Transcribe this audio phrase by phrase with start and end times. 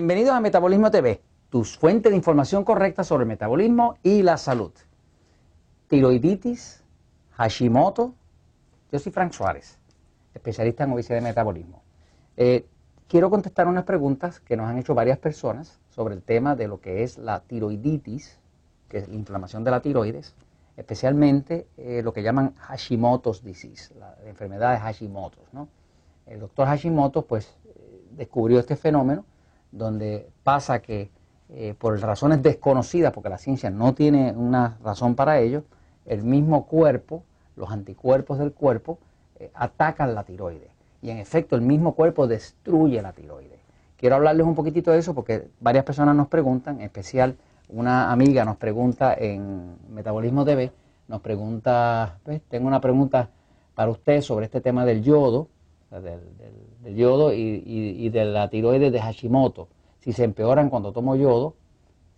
[0.00, 1.20] Bienvenidos a Metabolismo TV,
[1.50, 4.72] tus fuentes de información correcta sobre el metabolismo y la salud.
[5.88, 6.82] Tiroiditis,
[7.32, 8.14] Hashimoto.
[8.90, 9.78] Yo soy Frank Suárez,
[10.32, 11.82] especialista en obesidad y metabolismo.
[12.38, 12.64] Eh,
[13.08, 16.80] quiero contestar unas preguntas que nos han hecho varias personas sobre el tema de lo
[16.80, 18.38] que es la tiroiditis,
[18.88, 20.34] que es la inflamación de la tiroides,
[20.78, 25.40] especialmente eh, lo que llaman Hashimoto's disease, la, enfermedad de Hashimoto.
[25.52, 25.68] ¿no?
[26.24, 29.26] El doctor Hashimoto pues eh, descubrió este fenómeno
[29.72, 31.10] donde pasa que
[31.50, 35.64] eh, por razones desconocidas, porque la ciencia no tiene una razón para ello,
[36.06, 37.24] el mismo cuerpo,
[37.56, 38.98] los anticuerpos del cuerpo,
[39.54, 40.70] atacan la tiroides.
[41.02, 43.58] Y en efecto, el mismo cuerpo destruye la tiroides.
[43.96, 47.36] Quiero hablarles un poquitito de eso porque varias personas nos preguntan, en especial
[47.68, 50.72] una amiga nos pregunta en Metabolismo TV,
[51.08, 53.30] nos pregunta, pues, tengo una pregunta
[53.74, 55.48] para usted sobre este tema del yodo,
[55.90, 61.54] del, yodo y, de la tiroides de Hashimoto, si se empeoran cuando tomo yodo,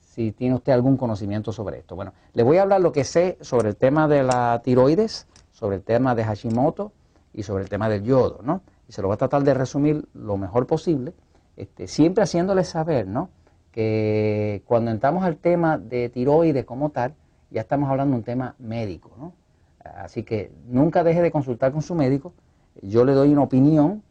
[0.00, 1.96] si tiene usted algún conocimiento sobre esto.
[1.96, 5.76] Bueno, le voy a hablar lo que sé sobre el tema de la tiroides, sobre
[5.76, 6.92] el tema de Hashimoto
[7.32, 8.60] y sobre el tema del yodo, ¿no?
[8.88, 11.14] Y se lo voy a tratar de resumir lo mejor posible,
[11.56, 13.30] este, siempre haciéndole saber, ¿no?
[13.72, 17.14] que cuando entramos al tema de tiroides como tal,
[17.50, 19.32] ya estamos hablando de un tema médico, ¿no?
[19.82, 22.32] Así que nunca deje de consultar con su médico.
[22.80, 24.02] Yo le doy una opinión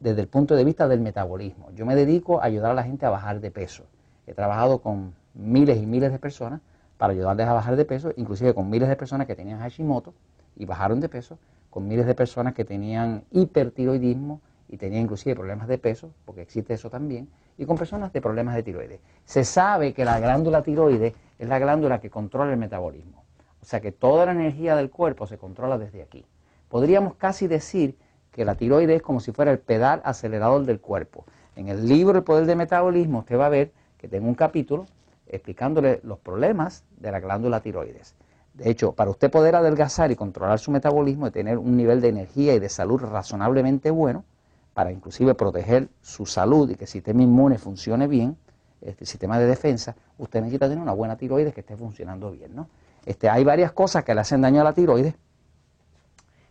[0.00, 1.70] desde el punto de vista del metabolismo.
[1.74, 3.84] Yo me dedico a ayudar a la gente a bajar de peso.
[4.26, 6.60] He trabajado con miles y miles de personas
[6.96, 10.14] para ayudarles a bajar de peso, inclusive con miles de personas que tenían Hashimoto
[10.56, 11.38] y bajaron de peso,
[11.70, 16.74] con miles de personas que tenían hipertiroidismo y tenían inclusive problemas de peso, porque existe
[16.74, 19.00] eso también, y con personas de problemas de tiroides.
[19.24, 23.24] Se sabe que la glándula tiroides es la glándula que controla el metabolismo.
[23.62, 26.24] O sea que toda la energía del cuerpo se controla desde aquí.
[26.68, 27.96] Podríamos casi decir
[28.38, 31.24] que la tiroides es como si fuera el pedal acelerador del cuerpo.
[31.56, 34.86] En el libro El Poder del Metabolismo usted va a ver que tengo un capítulo
[35.26, 38.14] explicándole los problemas de la glándula tiroides.
[38.54, 42.10] De hecho, para usted poder adelgazar y controlar su metabolismo y tener un nivel de
[42.10, 44.24] energía y de salud razonablemente bueno,
[44.72, 48.36] para inclusive proteger su salud y que el sistema inmune funcione bien,
[48.82, 52.54] este sistema de defensa, usted necesita tener una buena tiroides que esté funcionando bien.
[52.54, 52.68] ¿no?
[53.04, 55.14] Este, hay varias cosas que le hacen daño a la tiroides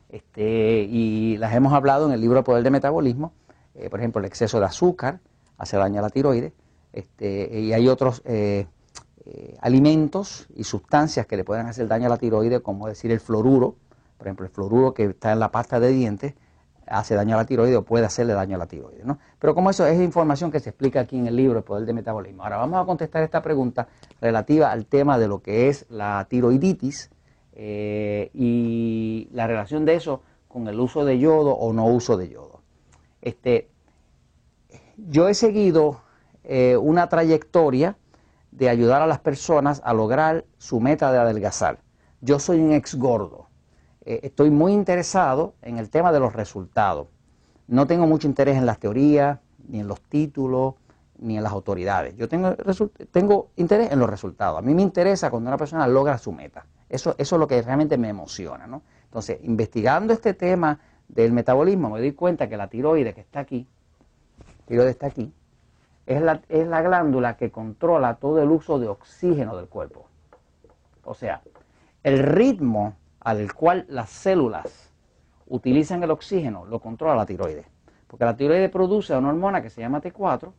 [0.09, 3.33] este, y las hemos hablado en el libro Poder de Metabolismo.
[3.75, 5.19] Eh, por ejemplo, el exceso de azúcar
[5.57, 6.53] hace daño a la tiroides
[6.93, 8.67] este, y hay otros eh,
[9.25, 13.19] eh, alimentos y sustancias que le pueden hacer daño a la tiroides, como decir el
[13.19, 13.75] fluoruro,
[14.17, 16.33] por ejemplo, el fluoruro que está en la pasta de dientes
[16.87, 19.05] hace daño a la tiroides o puede hacerle daño a la tiroides.
[19.05, 19.19] ¿no?
[19.39, 21.93] Pero como eso es información que se explica aquí en el libro El Poder de
[21.93, 22.43] Metabolismo.
[22.43, 23.89] Ahora vamos a contestar esta pregunta
[24.21, 27.11] relativa al tema de lo que es la tiroiditis
[27.59, 32.29] eh, y la relación de eso con el uso de yodo o no uso de
[32.29, 32.61] yodo.
[33.19, 33.71] Este,
[34.95, 36.01] yo he seguido
[36.43, 37.97] eh, una trayectoria
[38.51, 41.79] de ayudar a las personas a lograr su meta de adelgazar.
[42.21, 43.47] Yo soy un ex gordo.
[44.05, 47.07] Eh, estoy muy interesado en el tema de los resultados.
[47.65, 50.75] No tengo mucho interés en las teorías, ni en los títulos,
[51.17, 52.15] ni en las autoridades.
[52.17, 52.55] Yo tengo,
[53.09, 54.59] tengo interés en los resultados.
[54.59, 56.67] A mí me interesa cuando una persona logra su meta.
[56.89, 58.67] Eso, eso es lo que realmente me emociona.
[58.67, 58.81] ¿no?
[59.05, 63.67] Entonces, investigando este tema del metabolismo, me doy cuenta que la tiroides que está aquí,
[64.65, 65.33] tiroides está aquí,
[66.05, 70.07] es la, es la glándula que controla todo el uso de oxígeno del cuerpo.
[71.03, 71.41] O sea,
[72.03, 74.93] el ritmo al cual las células
[75.47, 77.65] utilizan el oxígeno lo controla la tiroides.
[78.07, 80.51] Porque la tiroides produce una hormona que se llama T4,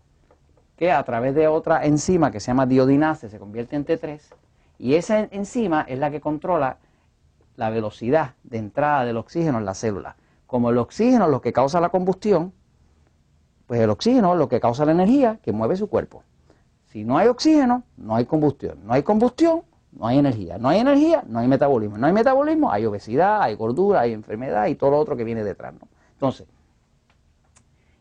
[0.76, 4.20] que a través de otra enzima que se llama diodinase se convierte en T3,
[4.78, 6.78] y esa enzima es la que controla
[7.56, 10.16] la velocidad de entrada del oxígeno en la célula.
[10.46, 12.52] Como el oxígeno es lo que causa la combustión,
[13.66, 16.22] pues el oxígeno es lo que causa la energía que mueve su cuerpo.
[16.86, 18.78] Si no hay oxígeno, no hay combustión.
[18.84, 20.56] No hay combustión, no hay energía.
[20.56, 21.98] No hay energía, no hay metabolismo.
[21.98, 25.44] No hay metabolismo, hay obesidad, hay gordura, hay enfermedad y todo lo otro que viene
[25.44, 25.74] detrás.
[25.74, 25.80] ¿no?
[26.12, 26.46] Entonces,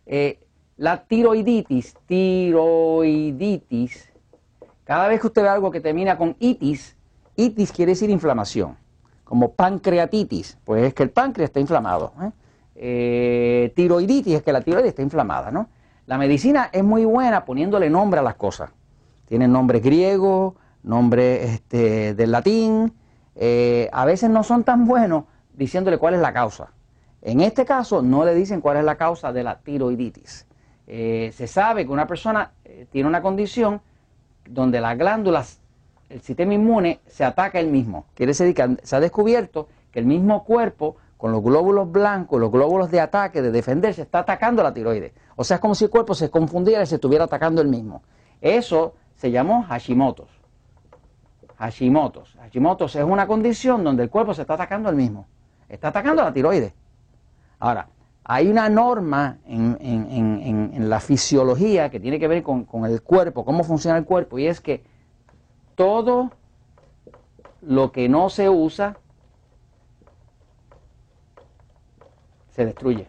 [0.06, 0.40] eh,
[0.78, 3.34] la tiroiditis, tiroiditis,
[4.88, 6.96] cada vez que usted ve algo que termina con itis,
[7.36, 8.78] itis quiere decir inflamación,
[9.26, 12.14] como pancreatitis, pues es que el páncreas está inflamado.
[12.22, 12.32] ¿eh?
[12.76, 15.68] Eh, tiroiditis es que la tiroides está inflamada, ¿no?
[16.06, 18.72] La medicina es muy buena poniéndole nombre a las cosas.
[19.26, 20.54] Tiene nombres griegos,
[20.84, 22.94] nombre este, del latín,
[23.36, 26.72] eh, a veces no son tan buenos diciéndole cuál es la causa.
[27.22, 30.48] En este caso no le dicen cuál es la causa de la tiroiditis.
[30.88, 32.52] Se sabe que una persona
[32.90, 33.82] tiene una condición
[34.50, 35.60] donde las glándulas,
[36.10, 38.06] el sistema inmune se ataca el mismo.
[38.14, 42.52] Quiere decir que se ha descubierto que el mismo cuerpo, con los glóbulos blancos, los
[42.52, 45.14] glóbulos de ataque, de defenderse, está atacando la tiroides.
[45.36, 48.04] O sea, es como si el cuerpo se confundiera y se estuviera atacando el mismo.
[48.42, 50.30] Eso se llamó Hashimoto's.
[51.58, 52.36] Hashimoto's.
[52.36, 55.28] Hashimoto's es una condición donde el cuerpo se está atacando el mismo.
[55.68, 56.74] Está atacando la tiroides.
[57.60, 57.88] Ahora,
[58.30, 63.98] hay una norma en, la fisiología que tiene que ver con, el cuerpo, cómo funciona
[63.98, 64.84] el cuerpo, y es que
[65.76, 66.32] todo
[67.62, 68.98] lo que no se usa
[72.50, 73.08] se destruye.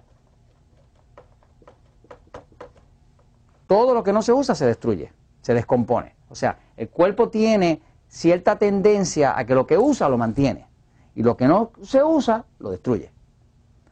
[3.66, 6.14] Todo lo que no se usa se destruye, se descompone.
[6.28, 10.68] O sea, el cuerpo tiene cierta tendencia a que lo que usa lo mantiene
[11.16, 13.17] y lo que no se usa lo destruye.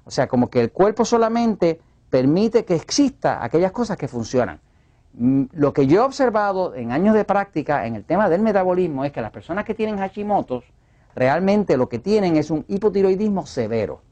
[0.06, 1.80] O sea, como que el cuerpo solamente
[2.10, 4.60] permite que exista aquellas cosas que funcionan.
[5.14, 9.04] Mm, lo que yo he observado en años de práctica en el tema del metabolismo
[9.04, 10.64] es que las personas que tienen Hashimoto's
[11.16, 14.02] realmente lo que tienen es un hipotiroidismo severo.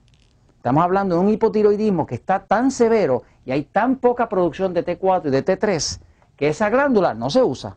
[0.56, 4.85] Estamos hablando de un hipotiroidismo que está tan severo y hay tan poca producción de
[4.85, 6.00] T4 y de T3
[6.37, 7.76] que esa glándula no se usa.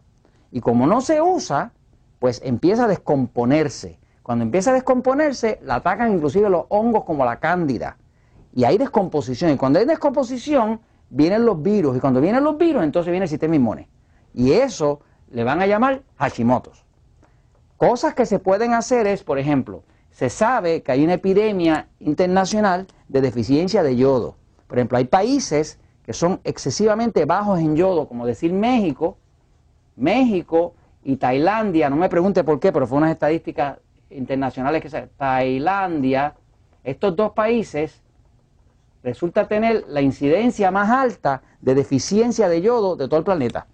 [0.52, 1.72] Y como no se usa,
[2.18, 4.00] pues empieza a descomponerse.
[4.24, 7.98] Cuando empieza a descomponerse, la atacan inclusive los hongos como la cándida
[8.57, 9.51] y hay descomposición.
[9.51, 10.80] Y cuando hay descomposición,
[11.12, 11.95] vienen los virus.
[11.95, 13.88] Y cuando vienen los virus, entonces viene el sistema inmune.
[14.33, 16.83] Y eso le van a llamar Hashimoto's.
[17.77, 22.88] Cosas que se pueden hacer es, por ejemplo, se sabe que hay una epidemia internacional
[23.07, 24.38] de deficiencia de yodo.
[24.65, 29.19] Por ejemplo, hay países que son excesivamente bajos en yodo, como decir México,
[29.95, 33.77] México y Tailandia, no me pregunte por qué, pero fue unas estadísticas
[34.10, 35.01] internacionales que se...
[35.15, 36.33] Tailandia,
[36.83, 38.01] estos dos países
[39.07, 43.65] resulta tener la incidencia más alta de deficiencia de yodo de todo el planeta.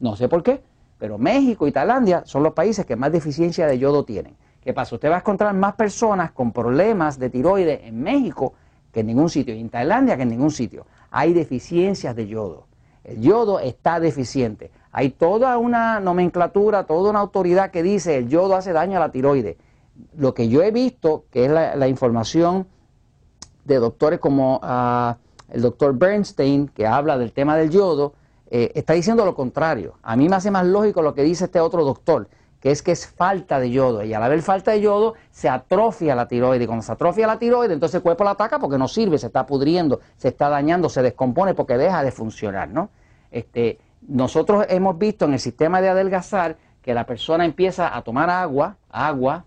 [0.00, 0.62] No sé por qué,
[0.96, 4.34] pero México y Tailandia son los países que más deficiencia de yodo tienen.
[4.62, 4.94] ¿Qué pasa?
[4.94, 8.54] Usted va a encontrar más personas con problemas de tiroides en México
[8.90, 10.86] que en ningún sitio, y en Tailandia que en ningún sitio.
[11.10, 12.66] Hay deficiencias de yodo.
[13.04, 14.70] El yodo está deficiente.
[14.90, 19.12] Hay toda una nomenclatura, toda una autoridad que dice el yodo hace daño a la
[19.12, 19.58] tiroides.
[20.16, 22.66] Lo que yo he visto, que es la información
[23.68, 25.18] de doctores como ah,
[25.50, 28.14] el doctor Bernstein, que habla del tema del yodo,
[28.50, 29.94] eh, está diciendo lo contrario.
[30.02, 32.28] A mí me hace más lógico lo que dice este otro doctor,
[32.60, 34.02] que es que es falta de yodo.
[34.02, 36.64] Y al haber falta de yodo, se atrofia la tiroide.
[36.64, 39.26] Y cuando se atrofia la tiroide, entonces el cuerpo la ataca porque no sirve, se
[39.26, 42.90] está pudriendo, se está dañando, se descompone porque deja de funcionar, ¿no?
[43.30, 48.30] Este, nosotros hemos visto en el sistema de adelgazar que la persona empieza a tomar
[48.30, 49.44] agua, agua,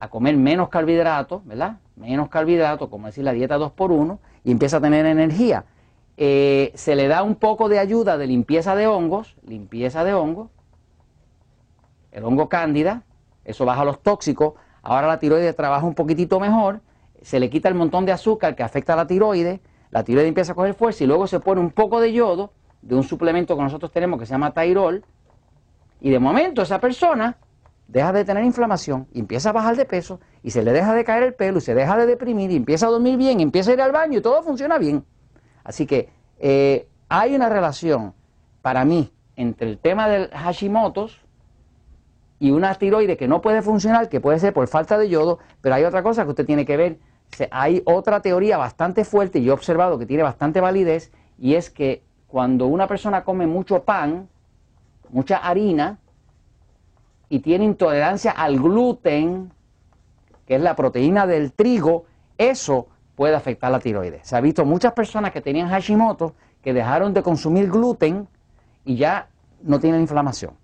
[0.00, 1.78] a comer menos carbohidratos, ¿verdad?
[2.00, 5.64] Menos carbohidratos, como decir la dieta 2x1, y empieza a tener energía.
[6.16, 10.50] Eh, se le da un poco de ayuda de limpieza de hongos, limpieza de hongos,
[12.12, 13.04] el hongo cándida,
[13.44, 16.80] eso baja los tóxicos, ahora la tiroides trabaja un poquitito mejor,
[17.22, 19.60] se le quita el montón de azúcar que afecta a la tiroides,
[19.90, 22.94] la tiroides empieza a coger fuerza y luego se pone un poco de yodo de
[22.94, 25.04] un suplemento que nosotros tenemos que se llama Tairol,
[26.00, 27.36] y de momento esa persona
[27.90, 31.04] deja de tener inflamación y empieza a bajar de peso y se le deja de
[31.04, 33.74] caer el pelo y se deja de deprimir y empieza a dormir bien empieza a
[33.74, 35.04] ir al baño y todo funciona bien.
[35.64, 36.08] Así que
[36.38, 38.14] eh, hay una relación
[38.62, 41.20] para mí entre el tema del Hashimoto's
[42.38, 45.74] y una tiroide que no puede funcionar, que puede ser por falta de yodo, pero
[45.74, 46.98] hay otra cosa que usted tiene que ver.
[47.50, 51.70] Hay otra teoría bastante fuerte y yo he observado que tiene bastante validez y es
[51.70, 54.28] que cuando una persona come mucho pan,
[55.10, 55.98] mucha harina,
[57.30, 59.52] y tiene intolerancia al gluten,
[60.46, 62.04] que es la proteína del trigo,
[62.36, 64.26] eso puede afectar la tiroides.
[64.26, 68.28] Se ha visto muchas personas que tenían Hashimoto que dejaron de consumir gluten
[68.84, 69.28] y ya
[69.62, 70.54] no tienen inflamación.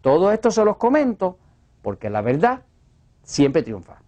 [0.00, 1.38] Todo esto se los comento
[1.82, 2.62] porque la verdad
[3.22, 4.03] siempre triunfa.